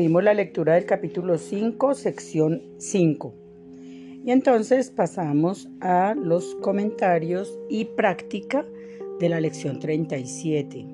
concluimos 0.00 0.24
la 0.24 0.32
lectura 0.32 0.74
del 0.76 0.86
capítulo 0.86 1.36
5, 1.36 1.92
sección 1.92 2.62
5. 2.78 3.34
Y 4.24 4.30
entonces 4.30 4.88
pasamos 4.88 5.68
a 5.82 6.14
los 6.14 6.54
comentarios 6.62 7.58
y 7.68 7.84
práctica 7.84 8.64
de 9.18 9.28
la 9.28 9.42
lección 9.42 9.78
37. 9.78 10.86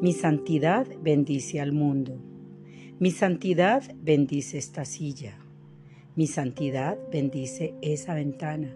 Mi 0.00 0.12
santidad 0.12 0.88
bendice 1.00 1.60
al 1.60 1.70
mundo. 1.70 2.16
Mi 2.98 3.12
santidad 3.12 3.84
bendice 4.02 4.58
esta 4.58 4.84
silla. 4.84 5.38
Mi 6.16 6.26
santidad 6.26 6.98
bendice 7.12 7.74
esa 7.80 8.14
ventana. 8.14 8.74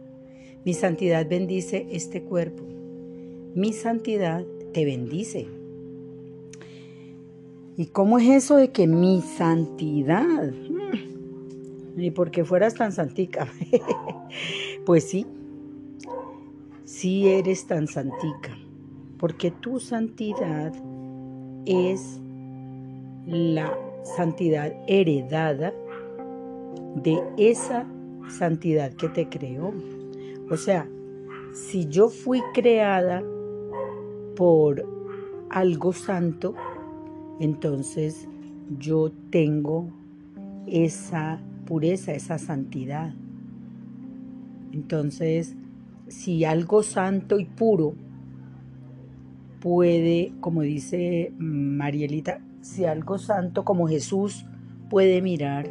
Mi 0.64 0.74
santidad 0.74 1.28
bendice 1.28 1.88
este 1.90 2.22
cuerpo. 2.22 2.62
Mi 3.56 3.72
santidad 3.72 4.44
te 4.72 4.84
bendice. 4.84 5.48
¿Y 7.78 7.86
cómo 7.86 8.18
es 8.18 8.28
eso 8.28 8.56
de 8.56 8.70
que 8.70 8.86
mi 8.86 9.20
santidad? 9.20 10.50
¿Y 11.96 12.10
por 12.10 12.30
qué 12.30 12.44
fueras 12.44 12.74
tan 12.74 12.92
santica? 12.92 13.48
pues 14.86 15.04
sí, 15.04 15.26
sí 16.84 17.28
eres 17.28 17.66
tan 17.66 17.86
santica, 17.86 18.56
porque 19.18 19.50
tu 19.50 19.78
santidad 19.78 20.72
es 21.66 22.18
la 23.26 23.76
santidad 24.16 24.72
heredada 24.86 25.74
de 26.94 27.22
esa 27.36 27.86
santidad 28.30 28.92
que 28.94 29.08
te 29.10 29.28
creó. 29.28 29.74
O 30.50 30.56
sea, 30.56 30.88
si 31.52 31.86
yo 31.88 32.08
fui 32.08 32.40
creada 32.54 33.22
por 34.34 34.86
algo 35.50 35.92
santo, 35.92 36.54
entonces 37.40 38.28
yo 38.78 39.12
tengo 39.30 39.90
esa 40.66 41.40
pureza, 41.66 42.12
esa 42.12 42.38
santidad. 42.38 43.14
Entonces, 44.72 45.56
si 46.08 46.44
algo 46.44 46.82
santo 46.82 47.38
y 47.38 47.44
puro 47.44 47.94
puede, 49.60 50.32
como 50.40 50.62
dice 50.62 51.32
Marielita, 51.38 52.40
si 52.60 52.84
algo 52.84 53.18
santo 53.18 53.64
como 53.64 53.88
Jesús 53.88 54.46
puede 54.90 55.22
mirar 55.22 55.68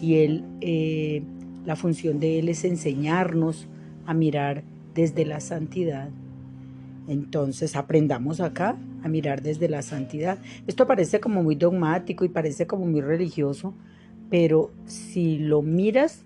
y 0.00 0.16
él, 0.16 0.44
eh, 0.60 1.22
la 1.64 1.76
función 1.76 2.20
de 2.20 2.38
él 2.38 2.48
es 2.48 2.64
enseñarnos 2.64 3.68
a 4.06 4.14
mirar 4.14 4.62
desde 4.94 5.24
la 5.24 5.40
santidad, 5.40 6.10
entonces 7.08 7.76
aprendamos 7.76 8.40
acá 8.40 8.76
a 9.02 9.08
mirar 9.08 9.42
desde 9.42 9.68
la 9.68 9.82
santidad. 9.82 10.38
Esto 10.66 10.86
parece 10.86 11.20
como 11.20 11.42
muy 11.42 11.54
dogmático 11.54 12.24
y 12.24 12.28
parece 12.28 12.66
como 12.66 12.86
muy 12.86 13.00
religioso, 13.00 13.74
pero 14.30 14.70
si 14.86 15.38
lo 15.38 15.62
miras 15.62 16.24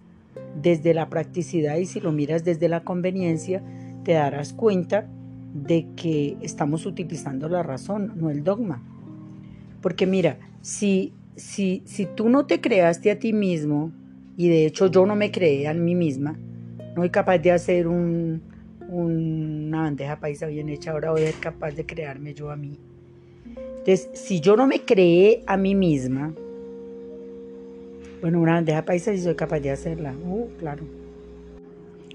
desde 0.60 0.94
la 0.94 1.08
practicidad 1.08 1.76
y 1.76 1.86
si 1.86 2.00
lo 2.00 2.12
miras 2.12 2.44
desde 2.44 2.68
la 2.68 2.84
conveniencia, 2.84 3.62
te 4.04 4.12
darás 4.12 4.52
cuenta 4.52 5.06
de 5.54 5.86
que 5.96 6.36
estamos 6.40 6.86
utilizando 6.86 7.48
la 7.48 7.62
razón, 7.62 8.12
no 8.16 8.30
el 8.30 8.42
dogma. 8.42 8.82
Porque 9.80 10.06
mira, 10.06 10.38
si, 10.60 11.12
si, 11.36 11.82
si 11.84 12.06
tú 12.06 12.28
no 12.28 12.46
te 12.46 12.60
creaste 12.60 13.10
a 13.10 13.18
ti 13.18 13.32
mismo, 13.32 13.92
y 14.36 14.48
de 14.48 14.66
hecho 14.66 14.86
yo 14.86 15.04
no 15.06 15.14
me 15.14 15.30
creé 15.30 15.68
a 15.68 15.74
mí 15.74 15.94
misma, 15.94 16.38
no 16.94 17.02
soy 17.02 17.10
capaz 17.10 17.38
de 17.38 17.52
hacer 17.52 17.86
un, 17.88 18.42
una 18.92 19.82
bandeja 19.82 20.20
paisa 20.20 20.46
bien 20.46 20.68
hecha, 20.68 20.92
ahora 20.92 21.12
voy 21.12 21.22
a 21.22 21.26
ser 21.26 21.40
capaz 21.40 21.72
de 21.72 21.86
crearme 21.86 22.34
yo 22.34 22.50
a 22.50 22.56
mí. 22.56 22.78
Entonces, 23.78 24.10
si 24.12 24.40
yo 24.40 24.56
no 24.56 24.66
me 24.66 24.82
creé 24.82 25.42
a 25.46 25.56
mí 25.56 25.74
misma, 25.74 26.32
bueno, 28.20 28.40
una 28.40 28.52
bandeja 28.52 28.84
paisa 28.84 29.12
si 29.12 29.18
soy 29.18 29.34
capaz 29.34 29.60
de 29.60 29.70
hacerla, 29.70 30.14
uh, 30.24 30.48
claro. 30.58 30.84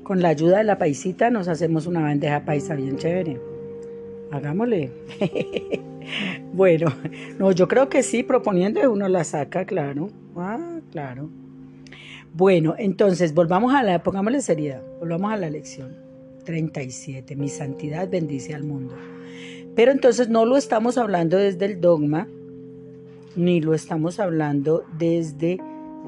Con 0.04 0.22
la 0.22 0.30
ayuda 0.30 0.60
de 0.60 0.64
la 0.64 0.78
paisita 0.78 1.30
nos 1.30 1.48
hacemos 1.48 1.88
una 1.88 2.02
bandeja 2.02 2.46
paisa 2.46 2.76
bien 2.76 2.98
chévere. 2.98 3.42
Hagámosle. 4.32 4.92
bueno, 6.54 6.94
no, 7.38 7.52
yo 7.52 7.68
creo 7.68 7.90
que 7.90 8.04
sí, 8.04 8.24
proponiendo 8.24 8.90
uno 8.90 9.10
la 9.10 9.24
saca, 9.24 9.66
claro. 9.66 10.10
Ah, 10.38 10.80
claro. 10.92 11.30
Bueno, 12.34 12.76
entonces 12.78 13.34
volvamos 13.34 13.74
a 13.74 13.84
la, 13.84 14.04
pongámosle 14.04 14.42
seriedad, 14.42 14.82
volvamos 15.00 15.34
a 15.34 15.38
la 15.38 15.50
lección. 15.50 16.07
37. 16.48 17.36
Mi 17.36 17.50
santidad 17.50 18.10
bendice 18.10 18.56
al 18.56 18.64
mundo. 18.64 18.96
Pero 19.76 19.92
entonces 19.92 20.30
no 20.30 20.46
lo 20.46 20.56
estamos 20.56 20.98
hablando 20.98 21.38
desde 21.38 21.66
el 21.66 21.82
dogma, 21.82 22.28
ni 23.36 23.60
lo 23.60 23.74
estamos 23.74 24.20
hablando 24.20 24.86
desde 24.98 25.60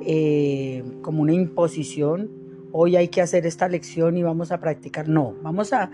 eh, 0.06 0.84
como 1.02 1.24
una 1.24 1.34
imposición. 1.34 2.32
Hoy 2.72 2.96
hay 2.96 3.10
que 3.10 3.22
hacer 3.22 3.46
esta 3.46 3.68
lección 3.68 4.16
y 4.16 4.24
vamos 4.24 4.54
a 4.54 4.62
practicar. 4.62 5.10
No, 5.10 5.36
vamos 5.44 5.74
a, 5.74 5.92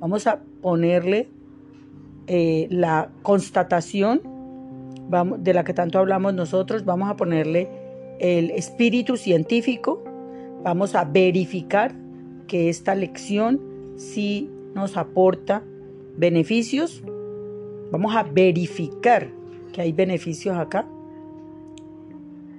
vamos 0.00 0.26
a 0.26 0.40
ponerle 0.62 1.28
eh, 2.26 2.68
la 2.70 3.10
constatación 3.22 4.22
de 5.38 5.54
la 5.54 5.64
que 5.64 5.74
tanto 5.74 5.98
hablamos 5.98 6.32
nosotros, 6.32 6.86
vamos 6.86 7.10
a 7.10 7.16
ponerle 7.16 7.68
el 8.18 8.50
espíritu 8.50 9.18
científico, 9.18 10.02
vamos 10.62 10.94
a 10.94 11.04
verificar 11.04 12.07
que 12.48 12.68
esta 12.68 12.96
lección 12.96 13.60
sí 13.96 14.50
nos 14.74 14.96
aporta 14.96 15.62
beneficios. 16.16 17.04
Vamos 17.92 18.16
a 18.16 18.24
verificar 18.24 19.30
que 19.72 19.82
hay 19.82 19.92
beneficios 19.92 20.56
acá. 20.56 20.86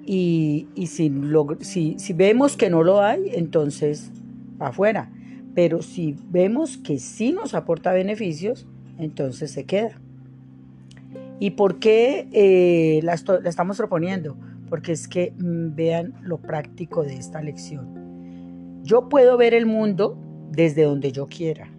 Y, 0.05 0.67
si, 0.87 1.95
si, 1.99 2.13
vemos 2.13 2.57
que 2.57 2.69
no 2.69 2.83
lo 2.83 3.01
hay, 3.01 3.31
entonces 3.33 4.11
afuera. 4.59 5.11
Pero 5.53 5.81
si 5.81 6.15
vemos 6.29 6.77
que 6.77 6.99
sí 6.99 7.31
nos 7.31 7.53
aporta 7.53 7.91
beneficios, 7.91 8.65
entonces 8.97 9.51
se 9.51 9.65
queda. 9.65 9.99
¿Y 11.39 11.51
por 11.51 11.79
qué 11.79 12.27
eh, 12.31 13.01
la 13.03 13.13
estamos 13.13 13.77
proponiendo? 13.77 14.35
Porque 14.67 14.91
es 14.91 15.07
que 15.07 15.33
mm, 15.37 15.75
vean 15.75 16.13
lo 16.21 16.37
práctico 16.37 17.03
de 17.03 17.15
esta 17.15 17.41
lección. 17.41 17.98
Yo 18.89 19.07
puedo 19.07 19.37
ver 19.37 19.53
el 19.53 19.67
mundo 19.67 20.17
desde 20.51 20.81
donde 20.81 21.11
yo 21.11 21.27
quiera. 21.27 21.69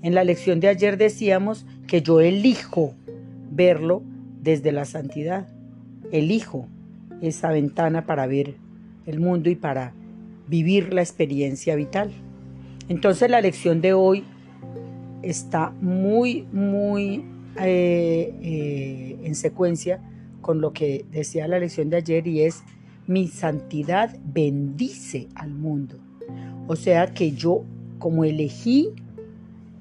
En 0.00 0.14
la 0.14 0.24
lección 0.24 0.58
de 0.58 0.68
ayer 0.68 0.96
decíamos 0.96 1.66
que 1.86 2.00
yo 2.00 2.20
elijo 2.20 2.94
verlo 3.50 4.02
desde 4.40 4.72
la 4.72 4.86
santidad. 4.86 5.48
Elijo 6.12 6.66
esa 7.20 7.50
ventana 7.50 8.06
para 8.06 8.26
ver 8.26 8.54
el 9.04 9.20
mundo 9.20 9.50
y 9.50 9.54
para 9.54 9.92
vivir 10.48 10.94
la 10.94 11.02
experiencia 11.02 11.76
vital. 11.76 12.10
Entonces 12.88 13.28
la 13.28 13.42
lección 13.42 13.82
de 13.82 13.92
hoy 13.92 14.24
está 15.20 15.74
muy, 15.82 16.46
muy 16.54 17.22
eh, 17.60 18.34
eh, 18.40 19.18
en 19.24 19.34
secuencia 19.34 20.00
con 20.40 20.62
lo 20.62 20.72
que 20.72 21.04
decía 21.12 21.46
la 21.48 21.58
lección 21.58 21.90
de 21.90 21.98
ayer 21.98 22.26
y 22.26 22.40
es 22.40 22.62
mi 23.06 23.28
santidad 23.28 24.16
bendice 24.24 25.28
al 25.34 25.50
mundo. 25.50 25.98
O 26.66 26.76
sea 26.76 27.08
que 27.08 27.32
yo, 27.32 27.64
como 27.98 28.24
elegí 28.24 28.90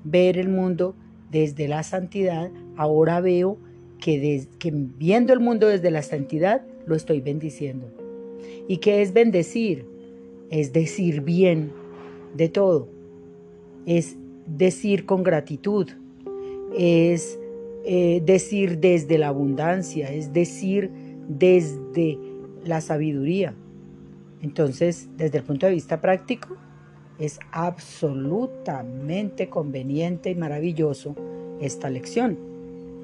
ver 0.04 0.38
el 0.38 0.50
mundo 0.50 0.96
desde 1.32 1.68
la 1.68 1.84
santidad, 1.84 2.50
ahora 2.76 3.22
veo 3.22 3.58
que, 4.00 4.48
que 4.58 4.72
viendo 4.72 5.34
el 5.34 5.40
mundo 5.40 5.68
desde 5.68 5.92
la 5.92 6.02
santidad, 6.02 6.62
lo 6.86 6.96
estoy 6.96 7.22
bendiciendo. 7.22 7.88
¿Y 8.68 8.78
qué 8.78 9.02
es 9.02 9.14
bendecir? 9.14 9.86
Es 10.50 10.74
decir 10.74 11.22
bien 11.22 11.72
de 12.36 12.50
todo. 12.50 12.88
Es 13.86 14.16
decir 14.48 15.06
con 15.06 15.24
gratitud. 15.24 15.88
Es 16.78 17.40
eh, 17.86 18.22
decir 18.26 18.80
desde 18.80 19.18
la 19.18 19.28
abundancia. 19.28 20.12
Es 20.12 20.34
decir 20.34 20.90
desde 21.28 22.18
la 22.66 22.82
sabiduría. 22.82 23.54
Entonces, 24.42 25.10
desde 25.18 25.40
el 25.40 25.44
punto 25.44 25.66
de 25.66 25.74
vista 25.74 26.00
práctico, 26.02 26.56
es 27.20 27.40
absolutamente 27.52 29.50
conveniente 29.50 30.30
y 30.30 30.36
maravilloso 30.36 31.16
esta 31.60 31.90
lección. 31.90 32.38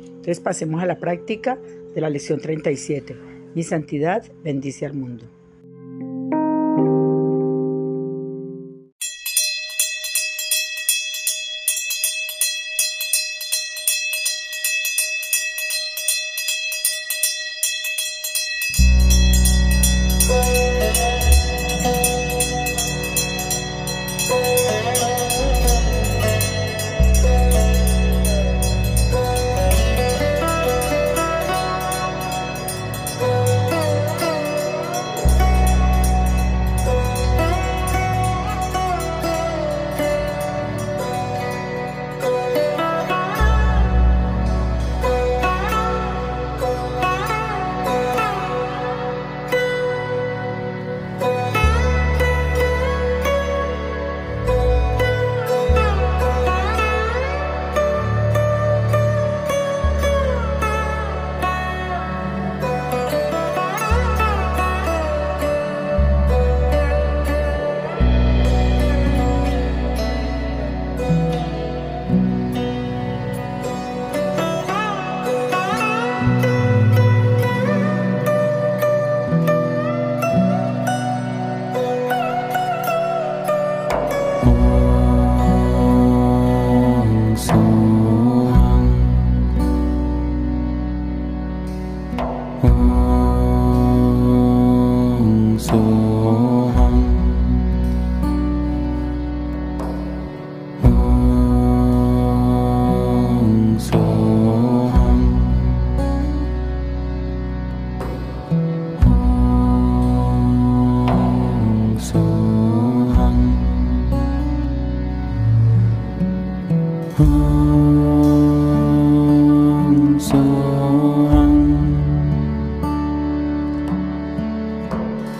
Entonces 0.05 0.39
pasemos 0.39 0.81
a 0.81 0.85
la 0.85 0.97
práctica 0.97 1.57
de 1.93 2.01
la 2.01 2.09
lección 2.09 2.39
37. 2.39 3.15
Mi 3.53 3.63
santidad 3.63 4.23
bendice 4.43 4.85
al 4.85 4.93
mundo. 4.93 5.25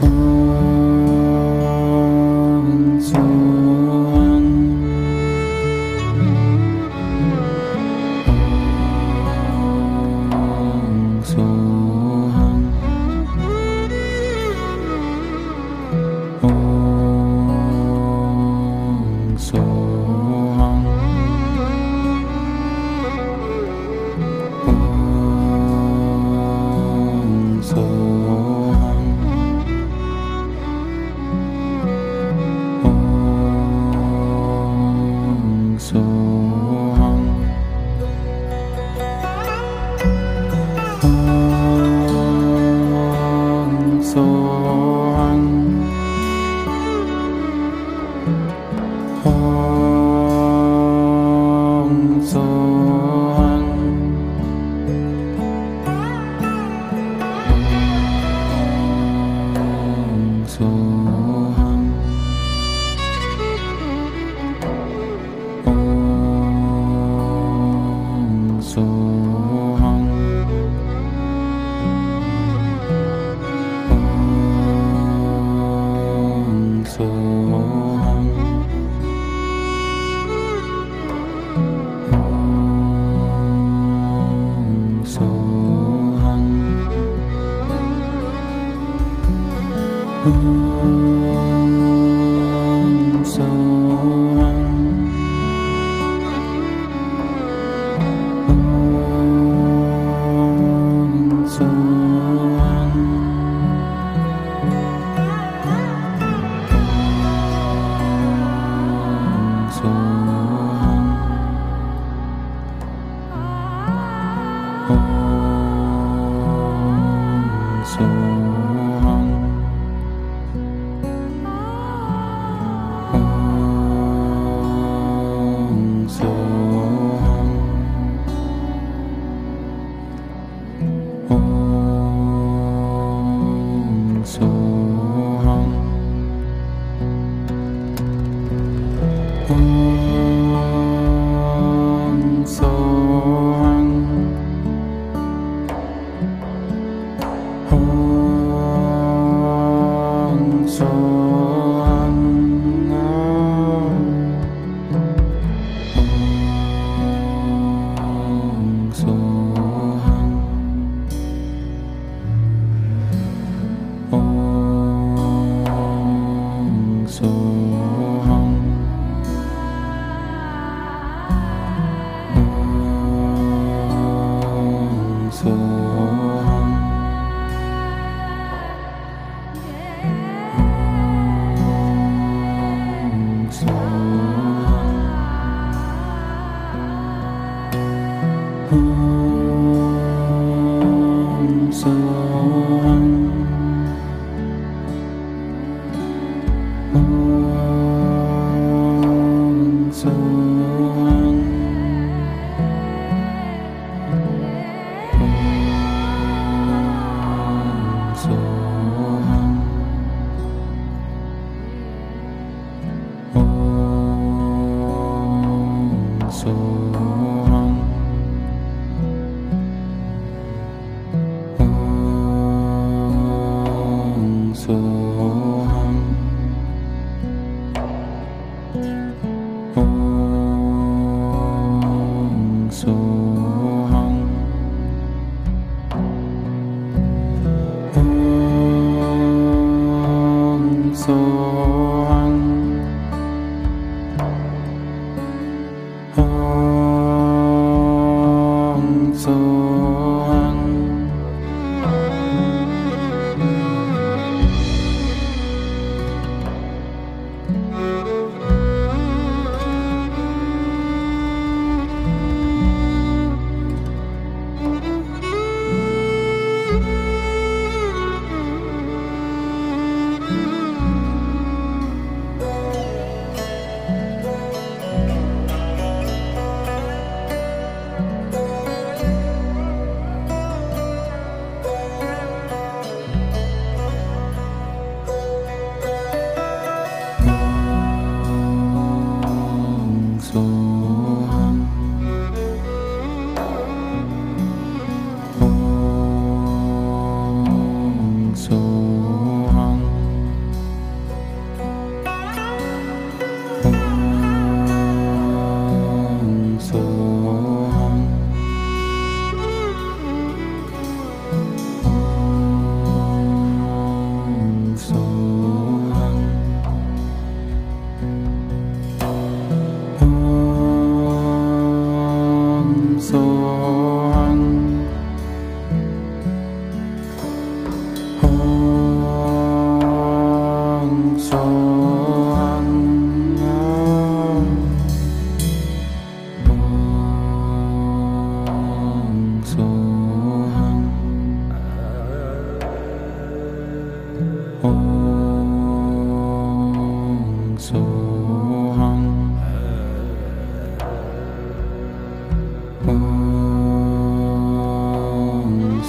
Oh. 0.08 0.75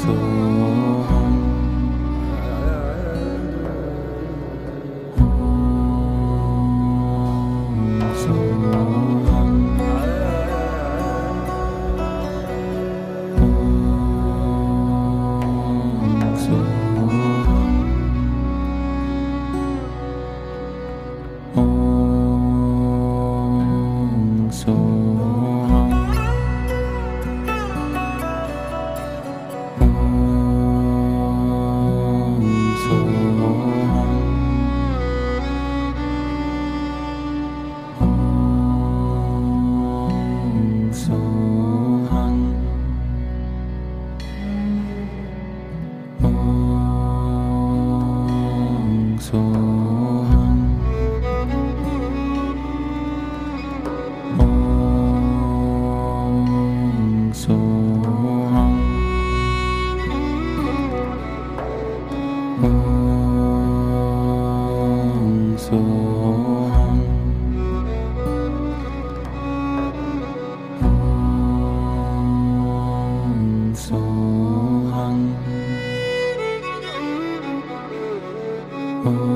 sou. 0.06 0.45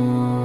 Oh. 0.02 0.39